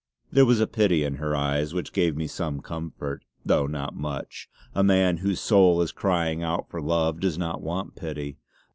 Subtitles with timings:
[0.31, 4.49] There was a pity in her eyes which gave me some comfort, though not much;
[4.73, 8.39] a man whose soul is crying out for love does not want pity.